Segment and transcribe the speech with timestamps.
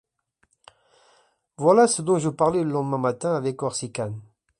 [1.57, 4.15] Voilà ce dont je parlais le lendemain matin avec Corsican.